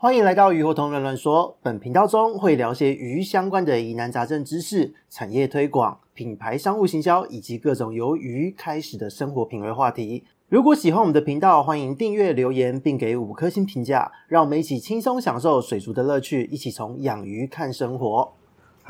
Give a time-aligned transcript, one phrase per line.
[0.00, 1.56] 欢迎来到鱼活同人乱说。
[1.60, 10.22] 本频道中会聊些鱼相关的疑难杂症知识、产业推广、品牌商务行销以及各种由鱼开始的生活品味话题。
[10.48, 18.34] 如果喜欢我们的频道，欢迎订阅、留言并给五颗星评价，让我们一起轻松享受水族的乐趣，一起从养鱼看生活。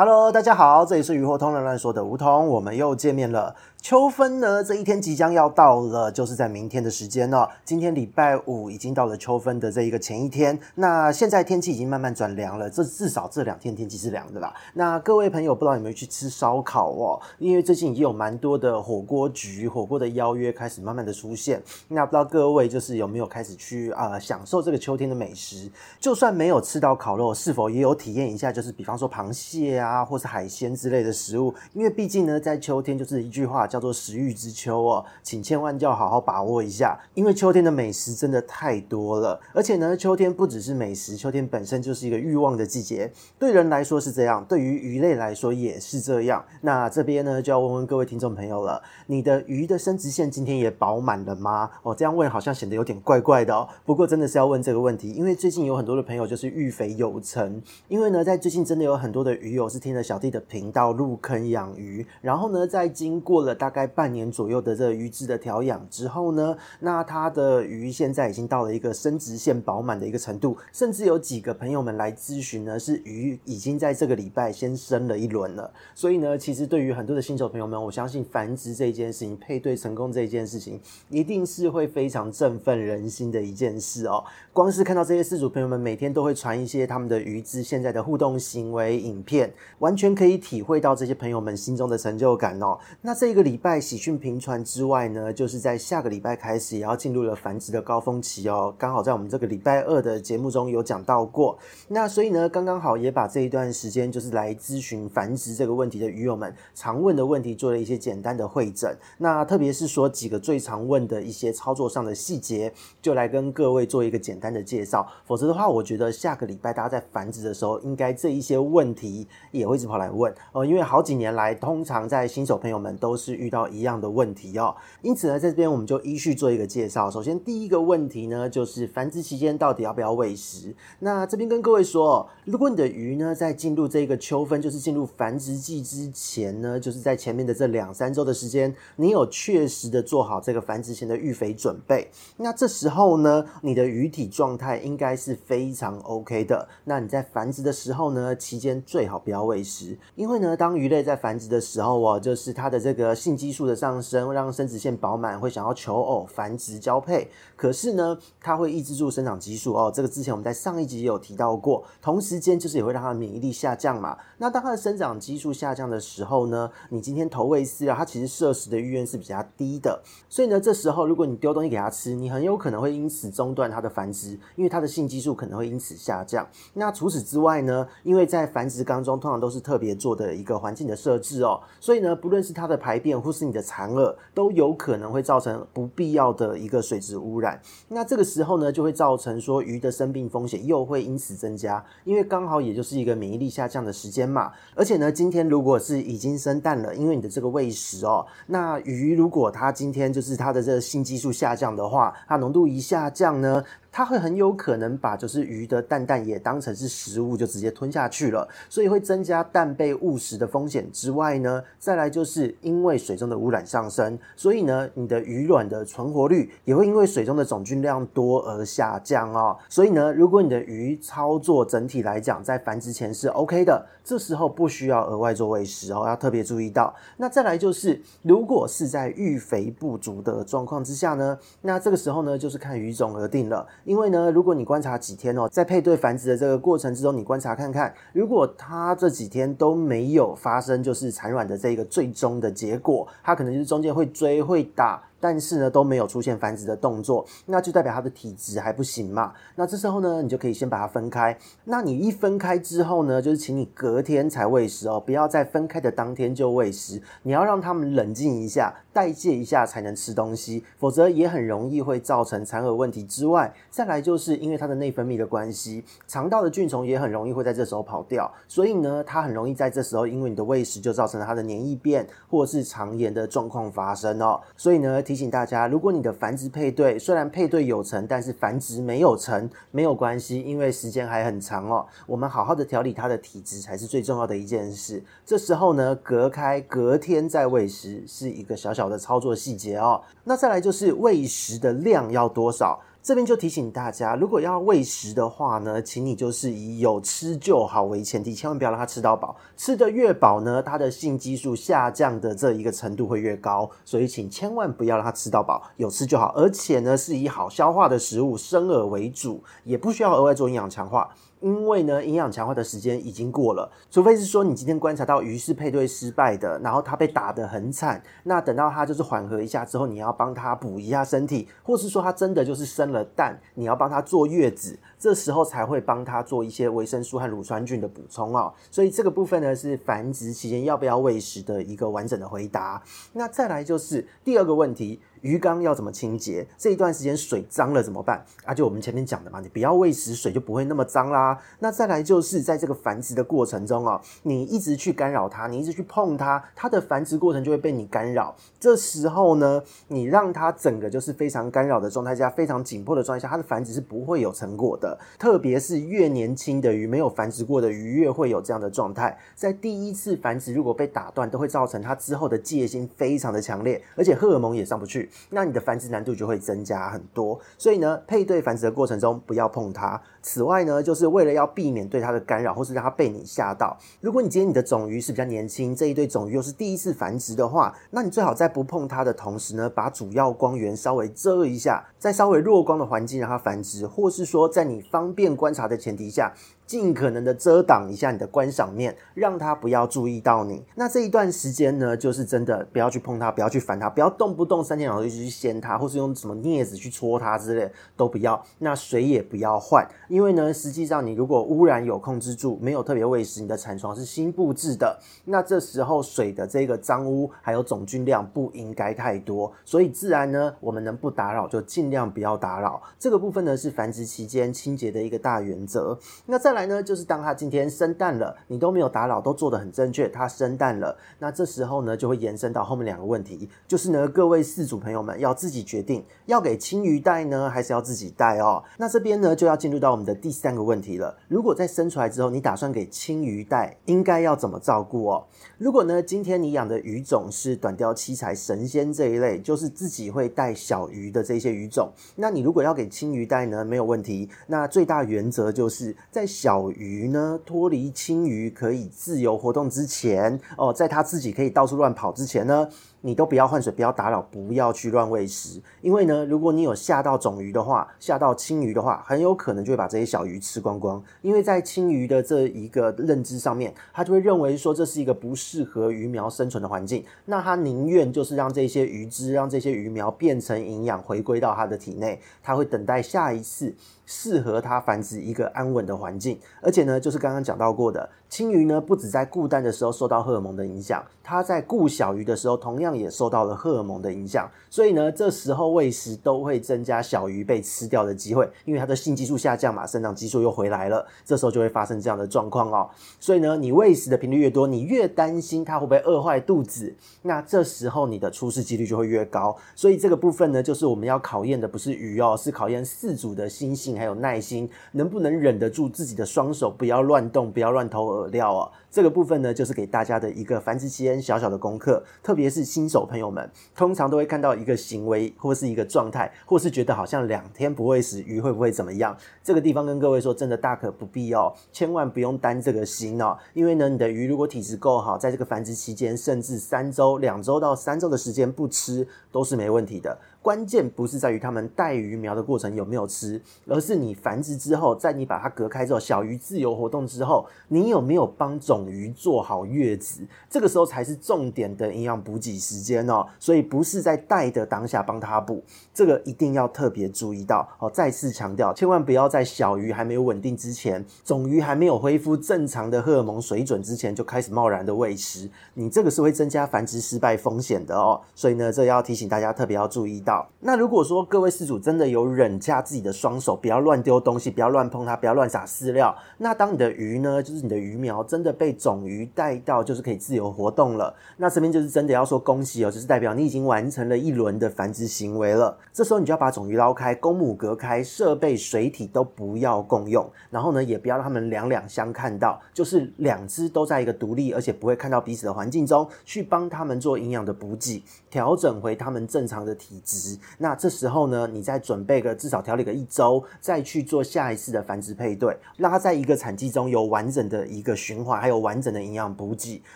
[0.00, 3.56] Hello，大家好，这里是鱼货通乱乱说的梧桐，我们又见面了。
[3.82, 7.48] 秋分呢，这一天即将要到了，就是在明天的时间了。
[7.64, 10.56] 今天礼拜五已经到了秋分的这一个前一天。
[10.76, 14.54] 那现在天气已经慢慢转凉了，这至少这两天天气是凉的啦。
[14.74, 17.20] 那各位朋友，不知道有没有去吃烧烤哦？
[17.38, 21.60] 因为最近已经有蛮多的火锅局、火锅的邀约开始慢慢的出现。
[21.88, 25.68] 那不知道各位就是有没有开始去啊、享受这个秋天的美食？
[26.00, 28.52] 就算没有吃到烤肉，是否也有体验一下？
[28.52, 31.54] 就是比方说螃蟹啊，啊或是海鲜之类的食物？
[31.74, 33.68] 因为毕竟呢，在秋天就是一句话。
[33.68, 43.12] 叫做食欲之秋哦，请千万要好好把握一下，因为秋天的美食真的太多了，而且呢，秋天不只是美食，秋天本身就是一个欲望的季节。
[43.38, 46.44] 对人来说是这样，对于鱼类来说也是这样。
[46.62, 51.70] 那这边呢，就要问问各位听众朋友了，你的鱼的生殖腺今天也饱满了吗？
[51.82, 53.68] 哦，这样问好像显得有点怪怪的哦。
[53.84, 75.70] 不过真的是要问这个问题，因为最近有很多的朋友就是育肥有成，因为呢，在最近真的有很多的鱼友是听了小弟的频道入坑养鱼，然后呢，在经过了大概半年左右的这个鱼质的调养之后呢，那他的鱼现在已经到了一个生殖腺饱满的一个程度，甚至有几个朋友们来咨询呢，是鱼已经在这个礼拜先生了一轮了。
[75.94, 84.24] 所以呢，其实对于很多的新手朋友们，我相信繁殖这件事情、配对成功这件事情，一定是会非常振奋人心的一件事哦。
[84.52, 92.78] 光是看到这些饲主朋友们每天都会传一些他们的鱼质现在的互动行为影片，完全可以体会到这些朋友们心中的成就感哦。
[93.00, 93.78] 那这一个礼拜。
[93.88, 98.74] 喜讯频传之外呢，就是在下个礼拜开始也要进入了繁殖的高峰期哦。
[98.76, 101.56] 刚好在我们这个礼拜二的节目中有讲到过，
[101.88, 108.94] 那所以呢，刚刚好也把这一段时间就是来咨询繁殖这个问题的鱼友们常问的问题做了一些简单的会诊。
[109.16, 115.06] 那特别是说几个最常问的一些操作上的细节，就来跟各位做一个简单的介绍。
[115.24, 120.64] 否则的话，我觉得下个礼拜大家在繁殖的时候，应该这一些问题也会一直跑来问哦。
[120.64, 127.10] 因为好几年来，通常在新手朋友们都是遇到一样的问题哦，因此呢，在这边我们就依序做一个介绍。
[127.10, 130.74] 首先，第一个问题呢，就是繁殖期间到底要不要喂食？
[131.00, 146.68] 那这边跟各位说，如果你的鱼呢，在进入这个秋分，就是进入繁殖季之前呢，就是在前面的这两三周的时间，你有确实的做好这个繁殖前的育肥准备，那这时候呢，你的鱼体状态应该是非常 OK 的。
[146.84, 157.28] 那你在繁殖的时候呢，期间最好不要喂食，因为呢，当鱼类在繁殖的时候哦，就是它的这个性激素的上升，会让生殖腺饱满，会想要求偶、繁殖、交配。
[157.56, 159.90] 可是呢，它会抑制住生长激素哦。
[159.94, 161.84] 这个之前我们在上一集也有提到过。
[162.00, 164.16] 同时间就是也会让它的免疫力下降嘛。
[164.38, 170.00] 那当它的生长激素下降的时候呢，你今天投喂饲料，它其实摄食的意愿是比较低的。
[170.28, 176.46] 所以呢，这时候如果你丢东西给它吃，你很有可能会因此中断它的繁殖，因为它的性激素可能会因此下降。
[176.74, 187.60] 那除此之外呢，因为在繁殖缸中通常都是特别做的一个环境的设置哦，所以呢，不论是它的排便或是你的残饵，都有可能会造成不必要的一个水质污染。
[187.88, 194.50] 那这个时候呢，就会造成说鱼的生病风险又会因此增加，因为刚好也就是一个免疫力下降的时间嘛。
[194.74, 203.62] 而且呢，今天如果是已经生蛋了，因为你的这个喂食哦，那鱼如果它今天就是它的这个性激素下降的话，它浓度一下降呢。
[203.98, 219.58] 它会很有可能把就是鱼的蛋蛋也当成是食物，就直接吞下去了，所以会增加蛋被误食的风险之外呢，再来就是因为水中的污染上升，所以呢，你的鱼卵的存活率也会因为水中的总菌量多而下降哦。
[219.68, 226.94] 所以呢，如果你的鱼操作整体来讲在繁殖前是 OK 的，这时候不需要额外做喂食哦，要特别注意到。
[227.18, 233.68] 那再来就是，如果是在育肥不足的状况之下呢，那这个时候呢，就是看鱼种而定了。
[233.84, 245.02] 因为呢，如果你观察几天哦，在配对繁殖的这个过程之中，你观察看看，如果它这几天都没有发生就是产卵的这个最终的结果，它可能就是中间会追会打。
[245.20, 249.32] 但是呢，都没有出现繁殖的动作，那就代表它的体质还不行嘛。
[249.56, 251.36] 那这时候呢，你就可以先把它分开。
[251.64, 257.02] 那你一分开之后呢，就是请你隔天才喂食哦，不要在分开的当天就喂食。
[257.22, 274.40] 你要让它们冷静一下，代谢一下才能吃东西，否则也很容易会造成残饵问题之外，再来就是因为它的内分泌的关系，肠道的菌虫也很容易会在这时候跑掉，所以呢，它很容易在这时候因为你的喂食就造成了它的黏液便或是肠炎的状况发生哦。
[274.56, 275.02] 所以呢。
[275.08, 281.86] 提醒大家，如果你的繁殖配对虽然配对有成，但是繁殖没有成，没有关系，因为时间还很长哦。
[282.06, 285.02] 我们好好的调理它的体质才是最重要的一件事。
[285.24, 289.98] 这时候呢，隔开隔天再喂食是一个小小的操作细节哦。
[290.24, 292.78] 那再来就是喂食的量要多少。
[293.02, 299.34] 这边就提醒大家，如果要喂食的话呢，请你就是以有吃就好为前提，千万不要让它吃到饱。
[299.56, 306.34] 吃得越饱呢，它的性激素下降的这一个程度会越高，所以请千万不要让它吃到饱，有吃就好。
[306.36, 311.08] 而且呢，是以好消化的食物，生饵为主，也不需要额外做营养强化。
[311.40, 328.52] 因为呢，营养强化的时间已经过了，除非是说你今天观察到鱼是配对失败的，然后它被打得很惨，那等到它就是缓和一下之后，你要帮它补一下身体，或是说它真的就是生了蛋，你要帮它坐月子，这时候才会帮它做一些维生素和乳酸菌的补充哦。
[328.70, 332.82] 所以这个部分呢，是繁殖期间要不要喂食的一个完整的回答。
[333.12, 335.00] 那再来就是第二个问题。
[335.22, 336.46] 鱼缸要怎么清洁？
[336.56, 338.24] 这一段时间水脏了怎么办？
[338.44, 341.38] 啊，就我们前面讲的嘛，你不要喂食水就不会那么脏啦。
[341.58, 348.34] 那再来就是在这个繁殖的过程中哦，你一直去干扰它，你一直去碰它，它的繁殖过程就会被你干扰。
[348.58, 354.98] 这时候呢，你让它整个就是非常干扰的状态下，非常紧迫的状态下，它的繁殖是不会有成果的。
[355.18, 359.18] 特别是越年轻的鱼，没有繁殖过的鱼，越会有这样的状态。
[359.34, 365.07] 在第一次繁殖如果被打断，都会造成它之后的戒心非常的强烈，而且荷尔蒙也上不去。
[365.30, 370.00] 那你的繁殖难度就会增加很多，所以呢，配对繁殖的过程中不要碰它。
[370.30, 373.74] 此外呢，就是为了要避免对它的干扰，或是让它被你吓到。
[374.02, 386.34] 如果你今天你的种鱼是比较年轻，这一对种鱼又是第一次繁殖的话，那你最好在不碰它的同时呢，把主要光源稍微遮一下，在稍微弱光的环境让它繁殖，或是说在你方便观察的前提下。
[386.68, 390.62] 尽可能的遮挡一下你的观赏面，让他不要注意到你。
[390.74, 398.44] 那这一段时间呢，就是真的不要去碰它，不要去烦它，不要动不动三天两头就去掀它，或是用什么镊子去戳它之类都不要。
[398.58, 412.82] 那水也不要换，因为呢，实际上你如果污染有控制住，没有特别喂食，你的产床是新布置的，那这时候水的这个脏污还有总菌量不应该太多，所以自然呢，我们能不打扰就尽量不要打扰。
[412.98, 415.96] 这个部分呢，是繁殖期间清洁的一个大原则。
[416.26, 416.66] 那再来。
[416.66, 428.64] 呢，就是当它今天生蛋了，你都没有打扰，都做得很正确，它生蛋了，那这时候呢，就会延伸到后面两个问题，就是呢，各位饲主朋友们要自己决定，要给青鱼带呢，还是要自己带哦。
[428.76, 431.12] 那这边呢，就要进入到我们的第三个问题了。
[431.26, 435.24] 如果在生出来之后，你打算给青鱼带，应该要怎么照顾哦？
[435.58, 444.30] 如果呢，今天你养的鱼种是短鯛、七彩、神仙这一类，就是自己会带小鱼的这些鱼种，那你如果要给青鱼带呢，没有问题。
[444.46, 452.68] 那最大原则就是在小鱼呢，脱离青鱼可以自由活动之前，哦，在它自己可以到处乱跑之前呢。
[453.00, 461.02] 你都不要换水，不要打扰，不要去乱喂食，因为呢，如果你有吓到种鱼的话，吓到青鱼的话，很有可能就会把这些小鱼吃光光。
[461.22, 473.74] 因为在青鱼的这一个认知上面，它就会认为说这是一个不适合鱼苗生存的环境，那它宁愿就是让这些鱼汁，让这些鱼苗变成营养回归到它的体内，它会等待下一次
[474.08, 476.36] 适合它繁殖一个安稳的环境。
[476.60, 482.88] 而且呢，就是刚刚讲到过的，青鱼呢不止在顾蛋的时候受到荷尔蒙的影响，它在顾小鱼的时候同样。
[482.88, 492.88] 也受到了荷尔蒙的影响，所以呢，这时候喂食都会增加小鱼被吃掉的机会，因为它的性激素下降嘛，生长激素又回来了，这时候就会发生这样的状况哦。
[493.20, 499.54] 所以呢，你喂食的频率越多，你越担心它会不会饿坏肚子，那这时候你的出事几率就会越高。
[499.76, 508.70] 所以这个部分呢，就是我们要考验的不是鱼哦，是考验饲主的心性还有耐心，能不能忍得住自己的双手，不要乱动，不要乱投饵料哦。
[508.90, 519.14] 这个部分呢，就是给大家的一个繁殖期间小小的功课，特别是新手朋友们，通常都会看到一个行为或是一个状态，或是觉得好像两天不喂食鱼会不会怎么样？
[519.42, 530.18] 这个地方跟各位说，真的大可不必哦，千万不用担这个心哦，因为呢，你的鱼如果体质够好，在这个繁殖期间，甚至三周、两周到三周的时间不吃都是没问题的。
[530.40, 540.26] 关键不是在于他们带鱼苗的过程有没有吃，而是你繁殖之后，在你把它隔开之后，小鱼自由活动之后，你有没有帮种鱼做好月子？
[540.48, 543.26] 这个时候才是重点的营养补给时间哦。
[543.40, 547.90] 所以不是在带的当下帮它补，这个一定要特别注意到哦。
[547.90, 558.20] 再次强调，千万不要在小鱼还没有稳定之前，种鱼还没有恢复正常的荷尔蒙水准之前，就开始贸然的喂食，你这个是会增加繁殖失败风险的哦。
[558.36, 560.22] 所以呢，这要提醒大家特别要注意。
[560.28, 560.46] 到。
[560.60, 575.78] 那如果说各位饲主真的有忍下自己的双手，不要乱丢东西，不要乱碰它，不要乱撒饲料，那当你的鱼呢，就是你的鱼苗真的被种鱼带到，就是可以自由活动了，那这边就是真的要说恭喜哦，就是代表你已经完成了一轮的繁殖行为了。
[575.92, 590.17] 这时候你就要把种鱼捞开，公母隔开，设备、水体都不要共用，然后呢，也不要让它们两两相看到，就是两只都在一个独立而且不会看到彼此的环境中，去帮他们做营养的补给，调整回他们正常的体质。
[590.58, 599.82] 那这时候呢，你再准备个至少调理个一周，再去做下一次的繁殖配对，让它在一个产季中有完整的一个循环，还有完整的营养补给。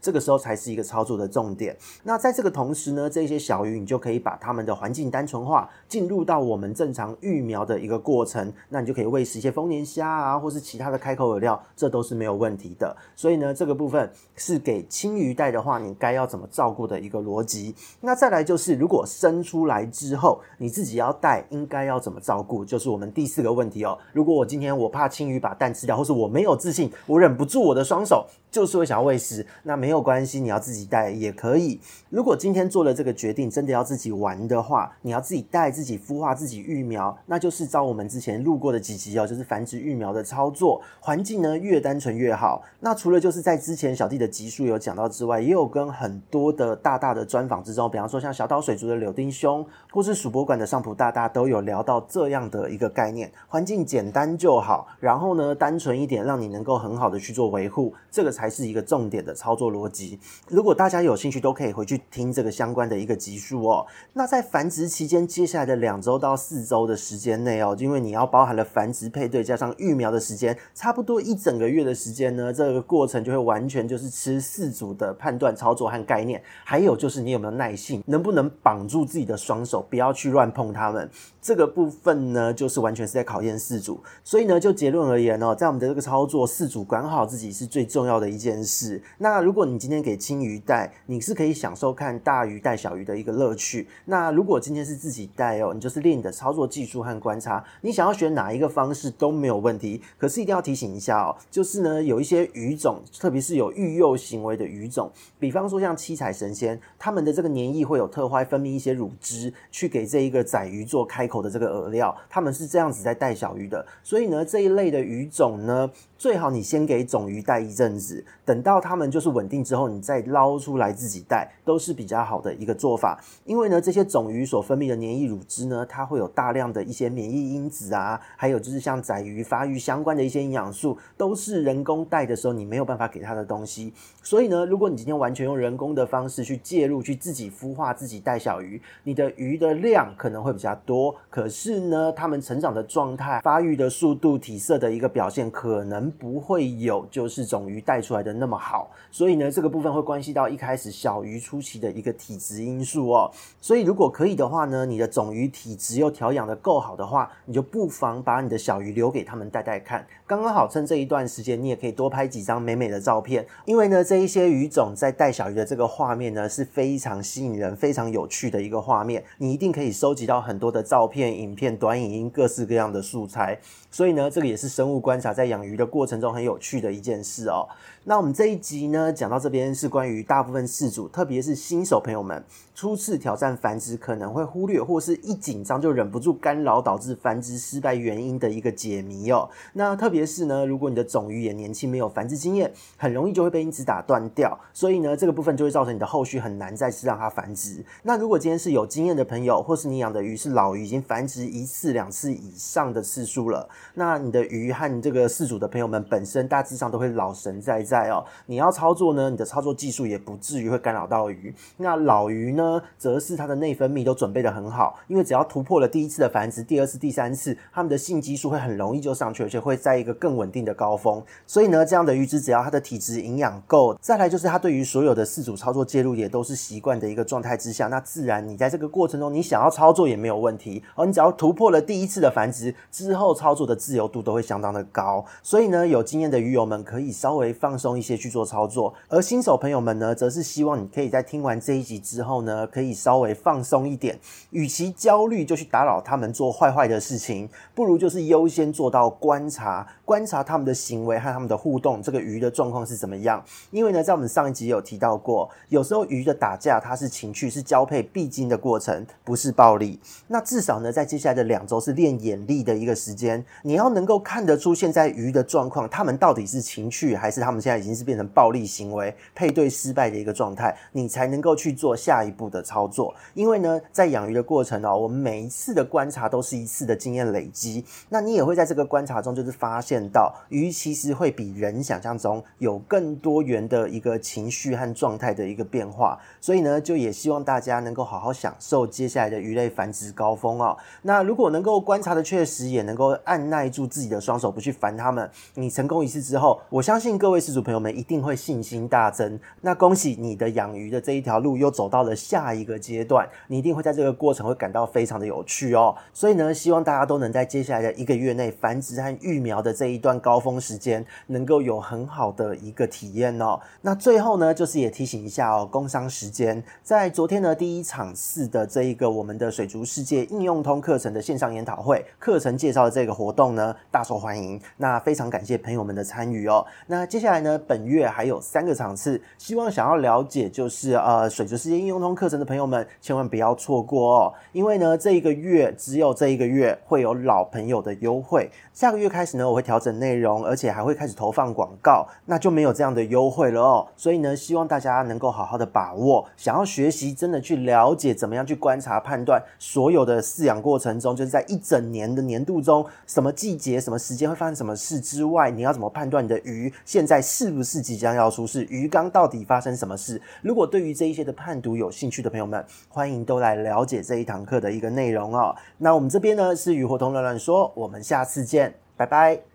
[0.00, 1.76] 这个时候才是一个操作的重点。
[2.02, 8.52] 那在这个同时呢，这些小鱼你就可以把它们的环境单纯化，进入到我们正常育苗的一个过程。
[8.68, 12.94] 那你就可以喂食一些丰年虾啊，或是其他的开口饵料，这都是没有问题的。
[13.16, 17.74] 所以呢，这个部分是给青鱼带的话，你该要怎么照顾的一个逻辑。
[18.00, 22.62] 那再来就是，如果生出来之之后你自己要带，应该要怎么照顾？
[22.62, 23.96] 就是我们第四个问题哦。
[24.12, 31.80] 如果我今天我怕青鱼把蛋吃掉，或是我没有自信，我忍不住我的双手，就是会想要喂食，那没有关系，你要自己带也可以。
[32.10, 42.62] 如果今天做了这个决定，真的要自己玩的话，你要自己带、自己孵化、自己育苗，那就是照我们之前录过的几集哦，就是繁殖育苗的操作，环境呢越单纯越好。
[42.80, 58.54] 那除了就是在之前小弟的集数有讲到之外，也有跟很多的大大的专访之中，比方说像小岛水族的柳丁兄，或是鼠博馆的上普大大，都有聊到这样的一个概念：环境简单就好，然后呢单纯一点，让你能够很好的去做维护，这个才。
[58.54, 60.16] 是一个重点的操作逻辑。
[60.48, 63.84] 如果大家有兴趣，都可以回去听这个相关的一个集数哦。
[64.12, 81.08] 那在繁殖期间，接下来的两周到四周的时间内哦，因为你要包含了繁殖配对加上育苗的时间，差不多一整个月的时间呢，这个过程就会完全就是吃饲主的判断、操作和概念，还有就是你有没有耐性，能不能绑住自己的双手，不要去乱碰它们。
[81.40, 84.00] 这个部分呢，就是完全是在考验饲主。
[84.22, 88.34] 所以呢，就结论而言哦，在我们的这个操作，饲主管好自己是最重要的。
[88.34, 93.86] 一件事，那如果你今天给青鱼带，你是可以享受看大鱼带小鱼的一个乐趣。
[94.06, 100.02] 那如果今天是自己带哦，你就是练你的操作技术和观察，你想要选哪一个方式都没有问题。
[100.18, 113.84] 可是一定要提醒一下哦，就是呢，有一些鱼种，特别是有育幼行为的鱼种，比方说像七彩神仙，它们的这个黏液会有特坏，分泌一些乳汁去给这一个仔鱼做开口的这个饵料，他们是这样子在带小鱼的。
[114.04, 118.24] 所以呢，这一类的鱼种呢，最好你先给种鱼带一阵子。
[118.44, 123.20] 等到它们就是稳定之后，你再捞出来自己带，都是比较好的一个做法。
[123.44, 133.92] 因为呢，这些种鱼所分泌的黏液乳汁呢，它会有大量的一些免疫因子啊，还有就是像仔鱼发育相关的一些营养素，都是人工带的时候你没有办法给它的东西。
[134.22, 153.30] 所以呢，如果你今天完全用人工的方式去介入，去自己孵化、自己带小鱼，你的鱼的量可能会比较多，可是呢，它们成长的状态、发育的速度、体色的一个表现，可能不会有就是种鱼带出来的那么好，所以呢，这个部分会关系到一开始小鱼初期的一个体质因素哦。
[153.60, 163.46] 所以如果可以的话呢，你的种鱼体质又调养得够好的话，你就不妨把你的小鱼留给他们带带看，刚刚好趁这一段时间，你也可以多拍几张美美的照片。
[163.64, 173.56] 因为呢，这一些鱼种在带小鱼的这个画面呢，是非常吸引人、非常有趣的一个画面，你一定可以收集到很多的照片、影片、短影音，各式各样的素材。
[173.88, 177.68] 所以呢，这个也是生物观察在养鱼的过程中很有趣的一件事哦。
[178.02, 182.42] 那我们这一集呢，讲到这边是关于大部分饲主，特别是新手朋友们
[182.74, 189.48] 初次挑战繁殖可能会忽略，或是一紧张就忍不住干扰，导致繁殖失败原因的一个解谜哦。
[189.74, 194.58] 那特别是呢，如果你的种鱼也年轻，没有繁殖经验，很容易就会被因此打断掉。
[194.72, 197.84] 所以呢，这个部分就会造成你的后续很难再次让它繁殖。
[198.02, 208.08] 那如果今天是有经验的朋友，或是你养的鱼是老鱼，已经繁殖一次两次以上的次数了，那你的鱼和你这个饲主的朋友们本身大致上都会老神在在。
[208.10, 211.54] 哦，你要操作呢，你的操作技术也不至于会干扰到鱼。
[211.76, 221.22] 那老鱼呢，则是它的内分泌都准备得很好，因为只要突破了第一次的繁殖，第二次、第三次，它们的性激素会很容易就上去，而且会在一个更稳定的高峰。
[221.46, 230.82] 所以呢，这样的鱼只只要它的体质营养够，再来就是它对于所有的饲主操作介入也都是习惯的一个状态之下，那自然你在这个过程中，你想要操作也没有问题。
[230.94, 235.24] 而你只要突破了第一次的繁殖之后，操作的自由度都会相当的高。
[235.42, 237.94] 所以呢，有经验的鱼友们可以稍微放松。
[237.94, 244.18] 一些去做操作，而新手朋友们呢，则是希望你可以在听完这一集之后呢，可以稍微放松一点。
[244.50, 253.40] 与其焦虑就去打扰他们做坏坏的事情，不如就是优先做到观察，观察他们的行为和他们的互动，这个鱼的状况是怎么样。
[253.70, 259.06] 因为呢，在我们上一集有提到过，有时候鱼的打架它是情趣，是交配必经的过程。
[259.24, 259.98] 不是暴力。
[260.28, 273.14] 那至少呢，在接下来的两周是练眼力的一个时间，你要能够看得出现在鱼的状况，他们到底是情趣还是他们现在已经是变成暴力行为、配对失败的一个状态，你才能够去做下一步的操作。
[273.32, 290.76] 因为呢，在养鱼的过程哦，我们每一次的观察都是一次的经验累积，那你也会在这个观察中就是发现到鱼其实会比人想象中有更多元的一个情绪和状态的一个变化，所以呢，就也希望大家能够好好享受接下来的鱼类繁殖高峰哦。
[291.02, 299.38] 那如果能够观察的确实，也能够按耐住自己的双手，不去烦他们，你成功一次之后，我相信各位饲主朋友们一定会信心大增。
[299.60, 305.94] 那恭喜你的养鱼的这一条路又走到了下一个阶段，你一定会在这个过程会感到非常的有趣哦。
[306.12, 313.60] 所以呢，希望大家都能在接下来的一个月内繁殖和育苗的这一段高峰时间，能够有很好的一个体验哦。
[313.82, 326.64] 那最后呢，就是也提醒一下哦，工商时间，在昨天呢第一场次的这一个我们的水族世界应用通课程的线上研讨会课程介绍的这个活动呢大受欢迎，那非常感谢朋友们的参与哦。
[326.86, 343.86] 那接下来呢，本月还有三个场次，希望想要了解就是呃水族世界应用通课程的朋友们千万不要错过哦，因为呢这一个月只有这一个月会有老朋友的优惠，下个月开始呢我会调整内容，而且还会开始投放广告，那就没有这样的优惠了哦。
[343.96, 358.66] 所以呢，希望大家能够好好的把握，想要学习真的去了解怎么样去观察判断所有的饲养过程中，就是在一整年的年度中，什么季节、什么时间会发生什么事之外，你要怎么判断你的鱼现在是不是即将要出事？
[358.70, 360.20] 鱼缸到底发生什么事？
[360.42, 365.54] 如果对于这一些的判读有兴趣的朋友们，欢迎都来了解这一堂课的一个内容哦。
[365.78, 369.53] 那我们这边呢是鱼活通乱乱说，我们下次见，拜拜。